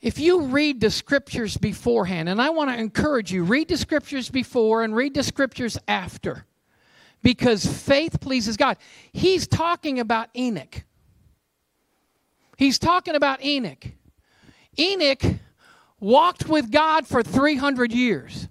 [0.00, 4.30] if you read the scriptures beforehand, and I want to encourage you, read the scriptures
[4.30, 6.46] before and read the scriptures after,
[7.22, 8.78] because faith pleases God.
[9.12, 10.84] He's talking about Enoch.
[12.56, 13.86] He's talking about Enoch.
[14.78, 15.22] Enoch
[15.98, 18.48] walked with God for 300 years.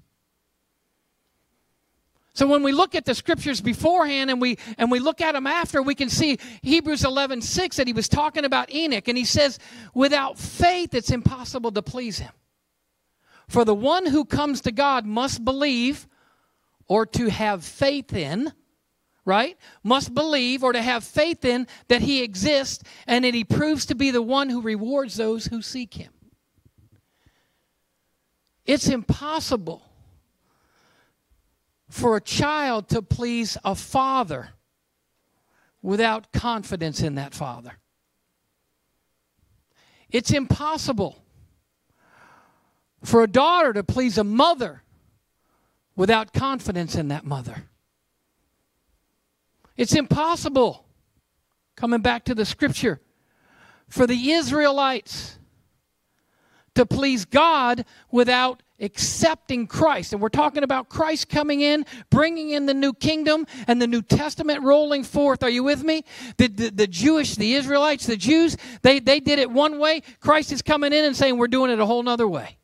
[2.40, 5.46] So when we look at the scriptures beforehand and we and we look at them
[5.46, 9.10] after, we can see Hebrews 11, 6 that he was talking about Enoch.
[9.10, 9.60] And he says,
[9.94, 12.32] without faith, it's impossible to please him.
[13.50, 16.08] For the one who comes to God must believe
[16.88, 18.54] or to have faith in,
[19.26, 19.58] right?
[19.84, 23.96] Must believe or to have faith in that he exists and that he proves to
[23.96, 26.14] be the one who rewards those who seek him.
[28.66, 29.89] It's impossible
[31.90, 34.50] for a child to please a father
[35.82, 37.74] without confidence in that father.
[40.10, 41.24] It's impossible
[43.04, 44.84] for a daughter to please a mother
[45.96, 47.64] without confidence in that mother.
[49.76, 50.86] It's impossible,
[51.76, 53.00] coming back to the scripture,
[53.88, 55.40] for the Israelites
[56.76, 60.14] to please God without accepting Christ.
[60.14, 64.02] And we're talking about Christ coming in, bringing in the new kingdom and the New
[64.02, 65.44] Testament rolling forth.
[65.44, 66.04] Are you with me?
[66.38, 70.02] The, the, the, Jewish, the Israelites, the Jews, they, they did it one way.
[70.20, 72.58] Christ is coming in and saying, we're doing it a whole nother way.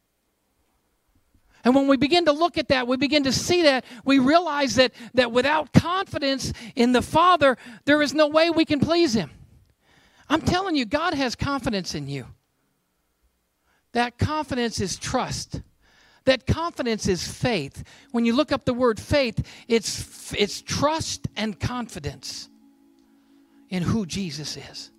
[1.63, 4.75] And when we begin to look at that, we begin to see that, we realize
[4.75, 9.32] that, that without confidence in the Father, there is no way we can please Him.
[10.30, 12.28] I'm telling you, God has confidence in you.
[13.93, 15.62] That confidence is trust.
[16.26, 17.84] That confidence is faith.
[18.12, 22.50] When you look up the word faith, it's, it's trust and confidence
[23.70, 24.92] in who Jesus is.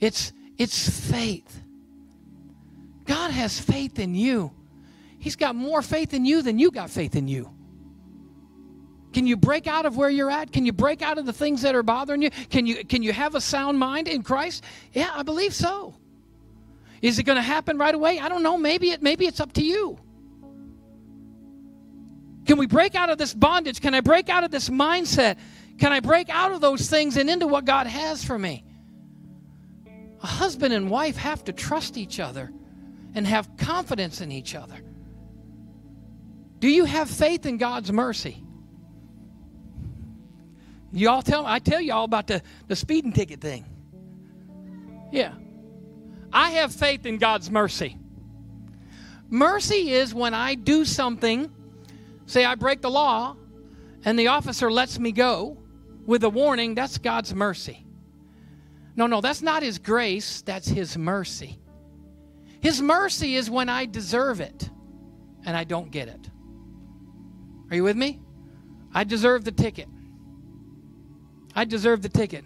[0.00, 1.62] It's, it's faith.
[3.04, 4.52] God has faith in you.
[5.18, 7.50] He's got more faith in you than you got faith in you.
[9.12, 10.52] Can you break out of where you're at?
[10.52, 12.30] Can you break out of the things that are bothering you?
[12.30, 14.64] Can you, can you have a sound mind in Christ?
[14.92, 15.94] Yeah, I believe so.
[17.02, 18.20] Is it going to happen right away?
[18.20, 18.56] I don't know.
[18.56, 19.98] Maybe it maybe it's up to you.
[22.46, 23.80] Can we break out of this bondage?
[23.80, 25.36] Can I break out of this mindset?
[25.78, 28.64] Can I break out of those things and into what God has for me?
[30.22, 32.52] A husband and wife have to trust each other
[33.14, 34.76] and have confidence in each other.
[36.60, 38.44] Do you have faith in God's mercy?
[40.92, 43.64] Y'all tell I tell you all about the, the speeding ticket thing.
[45.10, 45.32] Yeah.
[46.32, 47.96] I have faith in God's mercy.
[49.28, 51.50] Mercy is when I do something,
[52.26, 53.36] say I break the law,
[54.04, 55.58] and the officer lets me go
[56.06, 57.86] with a warning, that's God's mercy.
[58.96, 61.58] No, no, that's not His grace, that's His mercy.
[62.60, 64.70] His mercy is when I deserve it
[65.44, 66.30] and I don't get it.
[67.70, 68.20] Are you with me?
[68.94, 69.88] I deserve the ticket.
[71.54, 72.44] I deserve the ticket.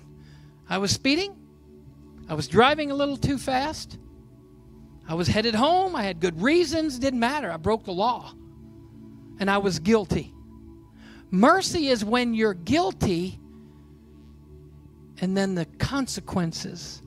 [0.69, 1.37] I was speeding.
[2.29, 3.99] I was driving a little too fast.
[5.09, 5.95] I was headed home.
[5.95, 6.99] I had good reasons.
[6.99, 7.51] Didn't matter.
[7.51, 8.33] I broke the law.
[9.39, 10.33] And I was guilty.
[11.31, 13.39] Mercy is when you're guilty
[15.21, 17.03] and then the consequences,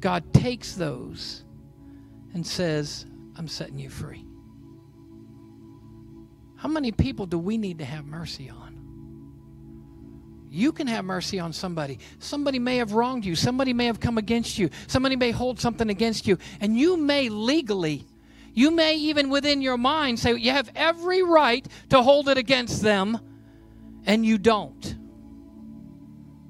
[0.00, 1.44] God takes those
[2.34, 4.24] and says, I'm setting you free.
[6.56, 8.75] How many people do we need to have mercy on?
[10.56, 11.98] You can have mercy on somebody.
[12.18, 13.36] Somebody may have wronged you.
[13.36, 14.70] Somebody may have come against you.
[14.86, 16.38] Somebody may hold something against you.
[16.60, 18.06] And you may legally,
[18.54, 22.80] you may even within your mind say, you have every right to hold it against
[22.80, 23.18] them,
[24.06, 24.96] and you don't.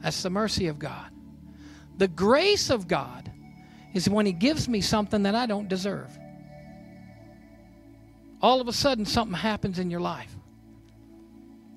[0.02, 1.10] That's the mercy of God.
[1.98, 3.32] The grace of God
[3.92, 6.16] is when He gives me something that I don't deserve.
[8.40, 10.36] all of a sudden something happens in your life.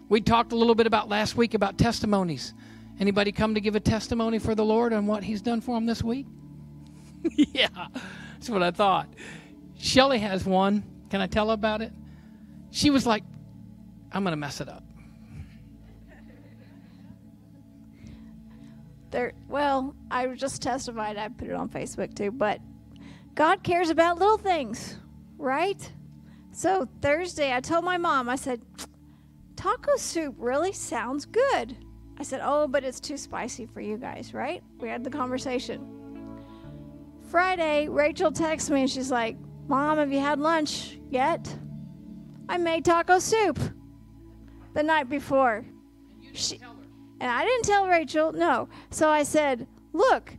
[0.09, 2.55] We talked a little bit about last week about testimonies.
[2.99, 5.85] Anybody come to give a testimony for the Lord on what He's done for them
[5.85, 6.25] this week?
[7.35, 7.67] yeah,
[8.33, 9.07] that's what I thought.
[9.77, 10.83] Shelly has one.
[11.11, 11.93] Can I tell about it?
[12.71, 13.23] She was like,
[14.11, 14.83] I'm going to mess it up.
[19.11, 21.17] There, well, I just testified.
[21.17, 22.31] I put it on Facebook too.
[22.31, 22.61] But
[23.35, 24.97] God cares about little things,
[25.37, 25.91] right?
[26.51, 28.61] So Thursday, I told my mom, I said,
[29.59, 31.75] taco soup really sounds good.
[32.17, 34.63] I said, oh, but it's too spicy for you guys, right?
[34.79, 35.85] We had the conversation.
[37.29, 39.35] Friday, Rachel texts me and she's like,
[39.67, 41.53] Mom, have you had lunch yet?
[42.47, 43.59] I made taco soup
[44.73, 45.65] the night before.
[46.31, 46.61] She,
[47.19, 48.69] and I didn't tell Rachel, no.
[48.91, 50.33] So I said, Look,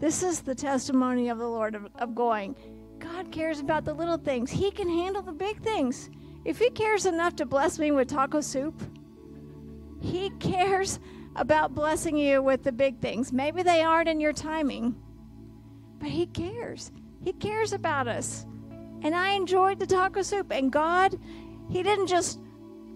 [0.00, 2.56] this is the testimony of the Lord of, of going.
[2.98, 6.10] God cares about the little things, He can handle the big things.
[6.44, 8.82] If He cares enough to bless me with taco soup,
[10.00, 10.98] He cares
[11.36, 13.32] about blessing you with the big things.
[13.32, 14.94] Maybe they aren't in your timing,
[15.98, 16.92] but He cares.
[17.22, 18.46] He cares about us.
[19.02, 20.50] And I enjoyed the taco soup.
[20.50, 21.18] And God,
[21.70, 22.40] He didn't just,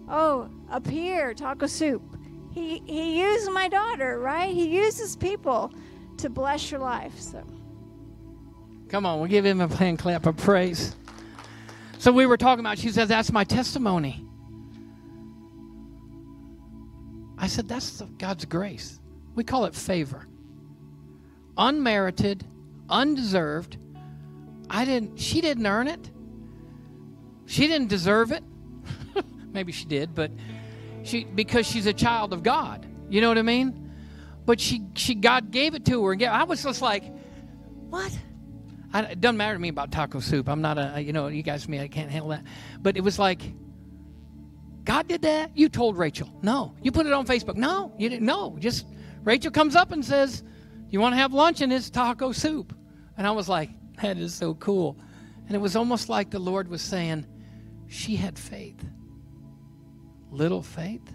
[0.07, 2.03] oh, appear, taco soup.
[2.51, 4.53] He, he used my daughter, right?
[4.53, 5.71] He uses people
[6.17, 7.17] to bless your life.
[7.19, 7.43] So,
[8.89, 10.95] come on, we'll give him a hand clap of praise.
[11.99, 12.79] So we were talking about.
[12.79, 14.25] She says, "That's my testimony."
[17.37, 18.99] I said, "That's God's grace.
[19.35, 20.27] We call it favor.
[21.57, 22.45] Unmerited,
[22.89, 23.77] undeserved,
[24.69, 26.11] I didn't, she didn't earn it.
[27.47, 28.43] She didn't deserve it.
[29.53, 30.31] Maybe she did, but
[31.03, 32.85] she, because she's a child of God.
[33.09, 33.91] You know what I mean?
[34.45, 36.11] But she, she, God gave it to her.
[36.11, 37.03] And gave, I was just like,
[37.89, 38.15] what?
[38.93, 40.49] I, it doesn't matter to me about taco soup.
[40.49, 42.43] I'm not a, you know, you guys, me, I can't handle that.
[42.79, 43.41] But it was like,
[44.83, 45.51] God did that?
[45.55, 46.29] You told Rachel.
[46.41, 46.73] No.
[46.81, 47.55] You put it on Facebook.
[47.55, 47.93] No.
[47.97, 48.25] You didn't.
[48.25, 48.57] No.
[48.59, 48.87] Just
[49.23, 50.43] Rachel comes up and says,
[50.89, 52.75] You want to have lunch and it's taco soup.
[53.17, 53.69] And I was like,
[54.01, 54.97] that is so cool.
[55.45, 57.25] And it was almost like the Lord was saying,
[57.87, 58.83] she had faith.
[60.31, 61.11] Little faith?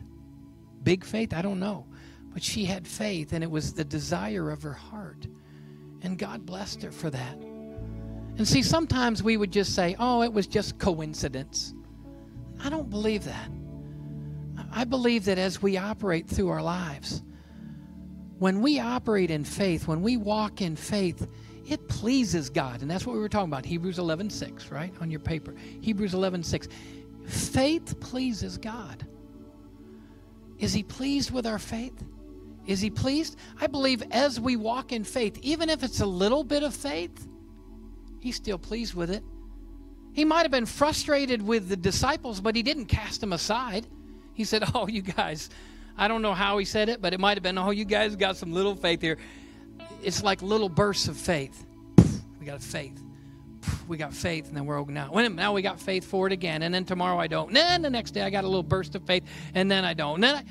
[0.83, 1.33] Big faith?
[1.33, 1.87] I don't know.
[2.33, 5.27] But she had faith, and it was the desire of her heart.
[6.03, 7.39] And God blessed her for that.
[8.37, 11.75] And see, sometimes we would just say, oh, it was just coincidence.
[12.63, 13.51] I don't believe that.
[14.73, 17.23] I believe that as we operate through our lives,
[18.39, 21.29] when we operate in faith, when we walk in faith,
[21.67, 22.83] it pleases God.
[22.83, 23.65] And that's what we were talking about.
[23.65, 24.93] Hebrews 11 6, right?
[25.01, 25.55] On your paper.
[25.81, 26.69] Hebrews 11 6.
[27.27, 29.07] Faith pleases God.
[30.59, 32.05] Is He pleased with our faith?
[32.67, 33.37] Is He pleased?
[33.61, 37.29] I believe as we walk in faith, even if it's a little bit of faith,
[38.25, 39.23] He's still pleased with it.
[40.13, 43.87] He might have been frustrated with the disciples, but He didn't cast them aside.
[44.33, 45.51] He said, Oh, you guys,
[45.97, 48.17] I don't know how He said it, but it might have been, Oh, you guys
[48.17, 49.19] got some little faith here
[50.03, 51.65] it's like little bursts of faith.
[52.39, 53.01] We got faith.
[53.89, 55.11] We got faith, and then we're now.
[55.11, 57.49] Now we got faith for it again, and then tomorrow I don't.
[57.49, 59.95] And then the next day I got a little burst of faith, and then I
[59.95, 60.17] don't.
[60.17, 60.45] And then I,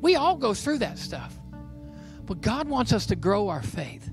[0.00, 1.34] we all go through that stuff.
[2.26, 4.10] But God wants us to grow our faith.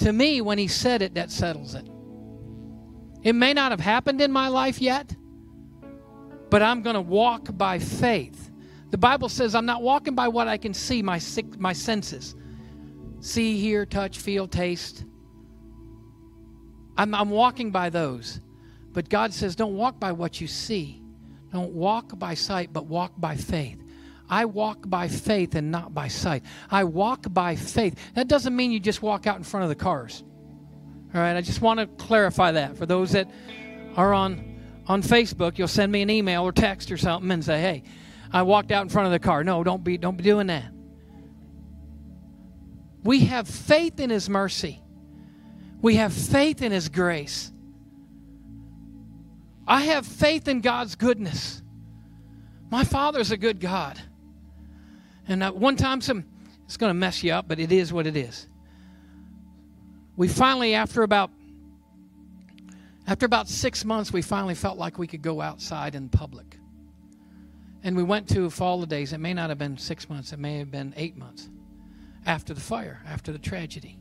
[0.00, 1.88] To me, when He said it, that settles it.
[3.28, 5.14] It may not have happened in my life yet,
[6.48, 8.50] but I'm going to walk by faith.
[8.88, 12.34] The Bible says I'm not walking by what I can see, my, sick, my senses
[13.20, 15.04] see, hear, touch, feel, taste.
[16.96, 18.40] I'm, I'm walking by those.
[18.94, 21.02] But God says, don't walk by what you see.
[21.52, 23.84] Don't walk by sight, but walk by faith.
[24.30, 26.44] I walk by faith and not by sight.
[26.70, 27.94] I walk by faith.
[28.14, 30.24] That doesn't mean you just walk out in front of the cars.
[31.14, 33.30] All right, I just want to clarify that for those that
[33.96, 35.58] are on on Facebook.
[35.58, 37.82] You'll send me an email or text or something and say, "Hey,
[38.32, 40.70] I walked out in front of the car." No, don't be don't be doing that.
[43.04, 44.82] We have faith in His mercy,
[45.80, 47.52] we have faith in His grace.
[49.66, 51.62] I have faith in God's goodness.
[52.70, 54.00] My Father's a good God.
[55.26, 56.24] And uh, one time, some
[56.64, 58.46] it's going to mess you up, but it is what it is.
[60.18, 61.30] We finally, after about
[63.06, 66.58] after about six months, we finally felt like we could go outside in public.
[67.84, 69.12] And we went to Fall of Days.
[69.12, 71.48] It may not have been six months, it may have been eight months
[72.26, 73.96] after the fire, after the tragedy.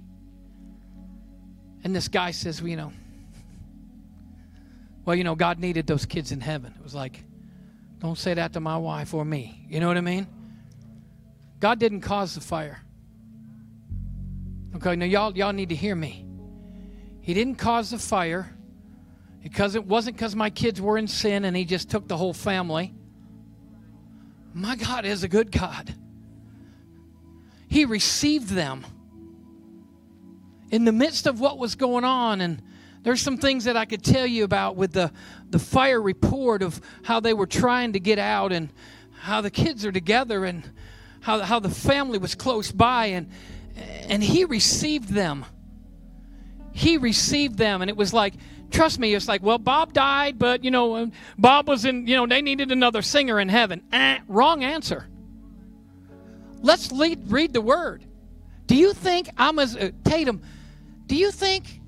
[1.83, 2.91] And this guy says, well, you know,
[5.05, 6.73] well, you know, God needed those kids in heaven.
[6.75, 7.23] It was like,
[7.99, 9.67] don't say that to my wife or me.
[9.69, 10.25] You know what I mean?
[11.59, 12.81] God didn't cause the fire.
[14.78, 16.23] Okay, now y'all y'all need to hear me.
[17.19, 18.53] He didn't cause the fire.
[19.41, 22.34] because it wasn't because my kids were in sin and He just took the whole
[22.34, 22.93] family.
[24.53, 25.95] My God is a good God.
[27.67, 28.86] He received them
[30.69, 32.61] in the midst of what was going on and
[33.01, 35.11] there's some things that I could tell you about with the,
[35.49, 38.71] the fire report of how they were trying to get out and
[39.21, 40.69] how the kids are together and
[41.21, 43.32] how, how the family was close by and
[44.09, 45.45] and he received them.
[46.71, 48.36] He received them and it was like
[48.69, 52.28] trust me it's like well bob died but you know bob was in you know
[52.28, 53.84] they needed another singer in heaven.
[53.91, 55.07] Eh, wrong answer.
[56.61, 58.05] Let's lead, read the word.
[58.67, 60.41] Do you think i'm as uh, tatum
[61.07, 61.82] do you think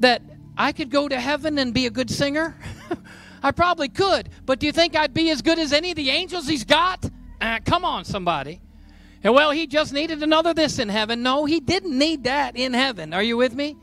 [0.00, 0.22] that
[0.58, 2.56] i could go to heaven and be a good singer?
[3.42, 6.10] I probably could but do you think i'd be as good as any of the
[6.10, 7.08] angels he's got?
[7.40, 8.60] Uh, come on, somebody.
[9.24, 11.22] And well, he just needed another this in heaven.
[11.22, 13.14] No, he didn't need that in heaven.
[13.14, 13.76] Are you with me?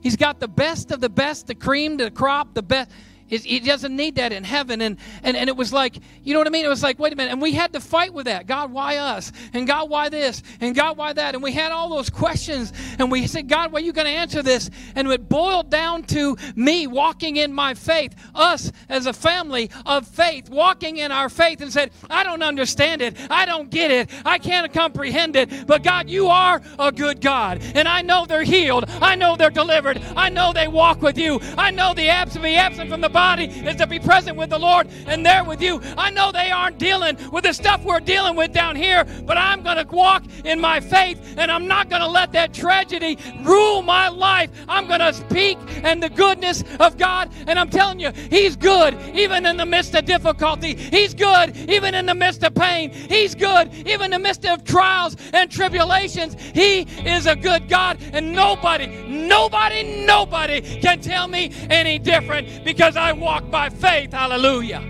[0.00, 2.90] He's got the best of the best, the cream, the crop, the best.
[3.28, 4.80] He doesn't need that in heaven.
[4.80, 6.64] And, and, and it was like, you know what I mean?
[6.64, 7.32] It was like, wait a minute.
[7.32, 8.46] And we had to fight with that.
[8.46, 9.32] God, why us?
[9.52, 10.42] And God, why this?
[10.60, 11.34] And God, why that?
[11.34, 12.72] And we had all those questions.
[12.98, 14.70] And we said, God, why are you going to answer this?
[14.94, 20.06] And it boiled down to me walking in my faith, us as a family of
[20.06, 23.16] faith, walking in our faith and said, I don't understand it.
[23.30, 24.10] I don't get it.
[24.24, 25.66] I can't comprehend it.
[25.66, 27.62] But God, you are a good God.
[27.74, 28.86] And I know they're healed.
[29.02, 30.02] I know they're delivered.
[30.16, 31.40] I know they walk with you.
[31.58, 34.58] I know the absent the absent from the body is to be present with the
[34.58, 35.80] Lord and there with you.
[35.96, 39.64] I know they aren't dealing with the stuff we're dealing with down here, but I'm
[39.64, 43.82] going to walk in my faith and I'm not going to let that tragedy rule
[43.82, 44.50] my life.
[44.68, 47.32] I'm going to speak and the goodness of God.
[47.48, 50.74] And I'm telling you, He's good even in the midst of difficulty.
[50.74, 52.92] He's good even in the midst of pain.
[52.92, 56.36] He's good even in the midst of trials and tribulations.
[56.54, 62.96] He is a good God, and nobody, nobody, nobody can tell me any different because
[62.96, 64.12] I I walk by faith.
[64.12, 64.84] Hallelujah.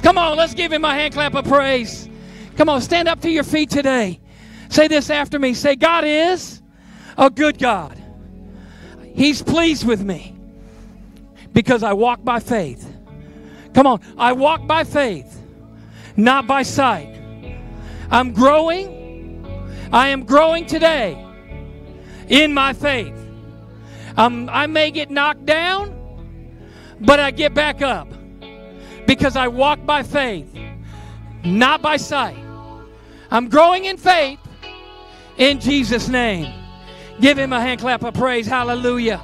[0.00, 2.08] Come on, let's give him a hand clap of praise.
[2.56, 4.20] Come on, stand up to your feet today.
[4.68, 5.54] Say this after me.
[5.54, 6.62] Say, God is
[7.18, 8.00] a good God.
[9.12, 10.36] He's pleased with me
[11.52, 12.88] because I walk by faith.
[13.74, 15.42] Come on, I walk by faith,
[16.16, 17.20] not by sight.
[18.08, 19.48] I'm growing.
[19.92, 21.20] I am growing today
[22.28, 23.18] in my faith.
[24.16, 25.93] Um, I may get knocked down.
[27.00, 28.08] But I get back up
[29.06, 30.52] because I walk by faith,
[31.44, 32.38] not by sight.
[33.30, 34.38] I'm growing in faith
[35.36, 36.52] in Jesus' name.
[37.20, 38.46] Give him a hand clap of praise.
[38.46, 39.22] Hallelujah.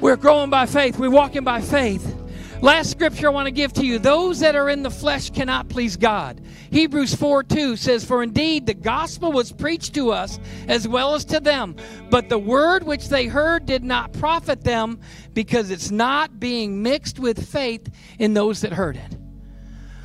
[0.00, 2.16] We're growing by faith, we're walking by faith.
[2.62, 5.68] Last scripture I want to give to you those that are in the flesh cannot
[5.68, 6.40] please God.
[6.70, 10.38] Hebrews 4 2 says, For indeed the gospel was preached to us
[10.68, 11.74] as well as to them,
[12.08, 15.00] but the word which they heard did not profit them
[15.34, 19.18] because it's not being mixed with faith in those that heard it.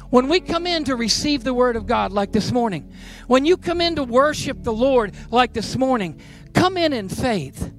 [0.09, 2.91] When we come in to receive the word of God, like this morning,
[3.27, 6.19] when you come in to worship the Lord, like this morning,
[6.55, 7.71] come in in faith.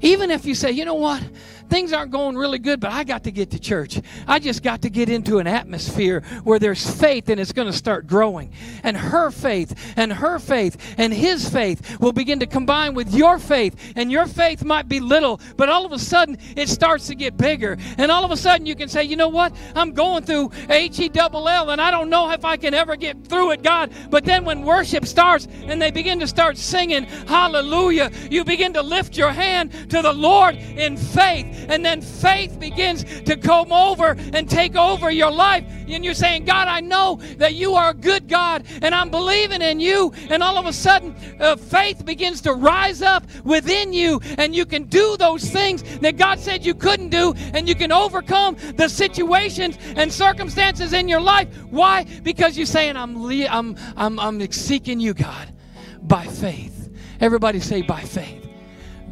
[0.00, 1.22] Even if you say, you know what,
[1.72, 3.98] things aren't going really good, but I got to get to church.
[4.28, 7.72] I just got to get into an atmosphere where there's faith and it's going to
[7.72, 8.52] start growing.
[8.82, 13.38] And her faith and her faith and his faith will begin to combine with your
[13.38, 13.94] faith.
[13.96, 17.38] And your faith might be little, but all of a sudden it starts to get
[17.38, 17.78] bigger.
[17.96, 19.56] And all of a sudden you can say, you know what?
[19.74, 22.96] I'm going through H E double L and I don't know if I can ever
[22.96, 23.94] get through it, God.
[24.10, 28.82] But then when worship starts and they begin to start singing, hallelujah, you begin to
[28.82, 34.16] lift your hand to the Lord in faith and then faith begins to come over
[34.32, 35.64] and take over your life.
[35.88, 39.62] And you're saying, God, I know that you are a good God, and I'm believing
[39.62, 40.12] in you.
[40.30, 44.64] And all of a sudden, uh, faith begins to rise up within you, and you
[44.64, 48.88] can do those things that God said you couldn't do, and you can overcome the
[48.88, 51.48] situations and circumstances in your life.
[51.70, 52.04] Why?
[52.22, 53.16] Because you're saying, I'm,
[53.50, 55.52] I'm, I'm, I'm seeking you, God,
[56.02, 56.90] by faith.
[57.20, 58.48] Everybody say, by faith.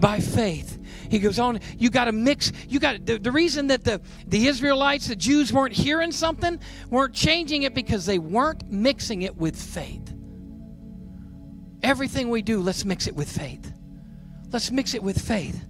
[0.00, 0.79] By faith
[1.10, 4.46] he goes on, you got to mix, you got the, the reason that the, the
[4.46, 9.60] Israelites, the Jews weren't hearing something, weren't changing it because they weren't mixing it with
[9.60, 10.14] faith.
[11.82, 13.72] Everything we do, let's mix it with faith.
[14.52, 15.66] Let's mix it with faith.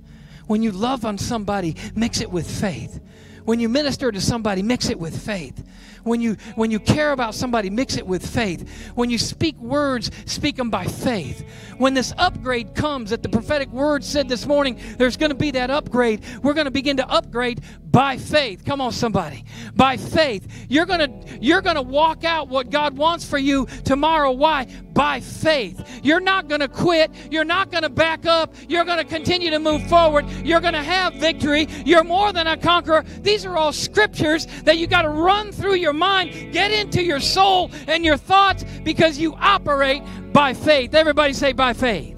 [0.47, 3.01] When you love on somebody, mix it with faith.
[3.45, 5.65] When you minister to somebody, mix it with faith.
[6.03, 8.69] When you when you care about somebody, mix it with faith.
[8.95, 11.45] When you speak words, speak them by faith.
[11.79, 15.51] When this upgrade comes that the prophetic word said this morning, there's going to be
[15.53, 16.23] that upgrade.
[16.43, 18.65] We're going to begin to upgrade by faith.
[18.65, 19.45] Come on somebody.
[19.75, 20.67] By faith.
[20.69, 24.33] You're going to you're going to walk out what God wants for you tomorrow.
[24.33, 24.67] Why?
[25.01, 26.03] By faith.
[26.05, 27.11] You're not going to quit.
[27.31, 28.55] You're not going to back up.
[28.69, 30.29] You're going to continue to move forward.
[30.45, 31.69] You're going to have victory.
[31.87, 33.07] You're more than a conqueror.
[33.23, 37.19] These are all scriptures that you got to run through your mind, get into your
[37.19, 40.03] soul and your thoughts because you operate
[40.35, 40.95] by faith.
[40.95, 42.15] Everybody say by faith.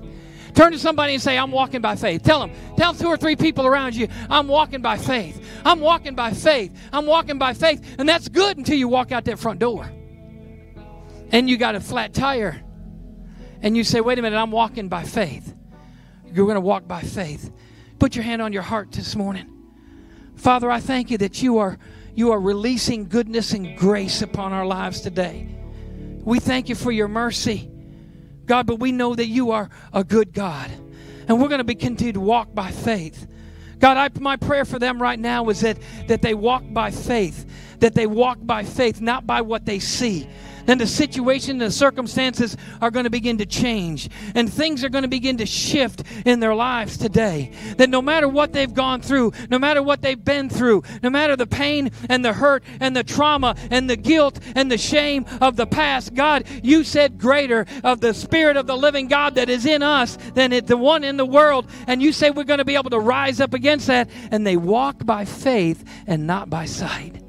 [0.56, 2.24] Turn to somebody and say, I'm walking by faith.
[2.24, 5.40] Tell them, tell two or three people around you, I'm walking by faith.
[5.64, 6.76] I'm walking by faith.
[6.92, 7.94] I'm walking by faith.
[8.00, 9.88] And that's good until you walk out that front door.
[11.30, 12.60] And you got a flat tire.
[13.62, 15.54] And you say, wait a minute, I'm walking by faith.
[16.26, 17.50] You're going to walk by faith.
[17.98, 19.48] Put your hand on your heart this morning.
[20.36, 21.78] Father, I thank you that you are
[22.14, 25.48] you are releasing goodness and grace upon our lives today.
[26.24, 27.70] We thank you for your mercy.
[28.44, 30.70] God, but we know that you are a good God.
[31.26, 33.26] And we're going to be continue to walk by faith.
[33.78, 37.46] God, I, my prayer for them right now is that, that they walk by faith,
[37.80, 40.28] that they walk by faith, not by what they see,
[40.66, 44.08] then the situation, the circumstances are going to begin to change.
[44.34, 47.52] And things are going to begin to shift in their lives today.
[47.76, 51.36] That no matter what they've gone through, no matter what they've been through, no matter
[51.36, 55.56] the pain and the hurt and the trauma and the guilt and the shame of
[55.56, 59.66] the past, God, you said greater of the Spirit of the living God that is
[59.66, 61.68] in us than it, the one in the world.
[61.86, 64.08] And you say we're going to be able to rise up against that.
[64.30, 67.22] And they walk by faith and not by sight.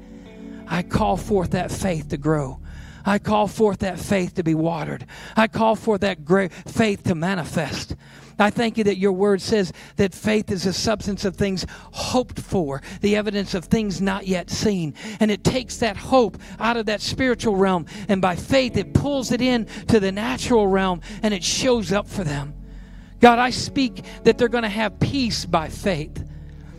[0.66, 2.60] I call forth that faith to grow.
[3.04, 5.06] I call forth that faith to be watered.
[5.36, 7.96] I call forth that great faith to manifest.
[8.38, 12.40] I thank you that your word says that faith is the substance of things hoped
[12.40, 14.94] for, the evidence of things not yet seen.
[15.20, 19.30] And it takes that hope out of that spiritual realm, and by faith, it pulls
[19.30, 22.54] it in to the natural realm and it shows up for them.
[23.20, 26.24] God, I speak that they're going to have peace by faith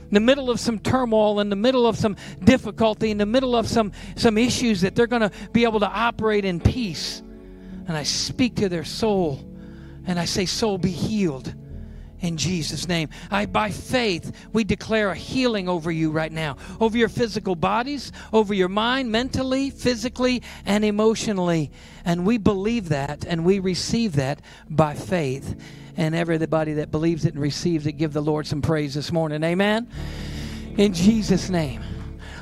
[0.10, 3.56] in the middle of some turmoil, in the middle of some difficulty, in the middle
[3.56, 7.22] of some, some issues, that they're going to be able to operate in peace.
[7.88, 9.40] And I speak to their soul
[10.08, 11.54] and I say, Soul, be healed
[12.22, 13.10] in Jesus' name.
[13.30, 18.12] I, by faith, we declare a healing over you right now, over your physical bodies,
[18.34, 21.72] over your mind, mentally, physically, and emotionally.
[22.04, 25.56] And we believe that and we receive that by faith
[25.98, 29.44] and everybody that believes it and receives it, give the Lord some praise this morning.
[29.44, 29.90] Amen.
[30.78, 31.82] In Jesus' name.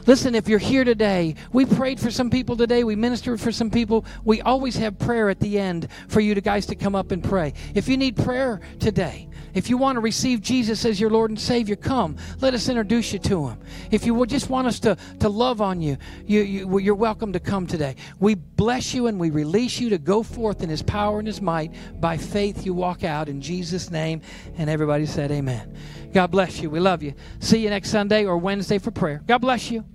[0.06, 2.84] Listen, if you're here today, we prayed for some people today.
[2.84, 4.06] We ministered for some people.
[4.26, 7.54] We always have prayer at the end for you guys to come up and pray.
[7.74, 11.40] If you need prayer today, if you want to receive Jesus as your Lord and
[11.40, 12.18] Savior, come.
[12.42, 13.60] Let us introduce you to Him.
[13.92, 17.40] If you just want us to, to love on you, you, you, you're welcome to
[17.40, 17.96] come today.
[18.20, 21.42] We bless you and we release you to go forth in His power and His
[21.42, 21.74] might.
[22.00, 24.22] By faith, you walk out in Jesus' name.
[24.58, 25.76] And everybody said, Amen.
[26.14, 26.70] God bless you.
[26.70, 27.14] We love you.
[27.40, 29.22] See you next Sunday or Wednesday for prayer.
[29.26, 29.86] God bless you.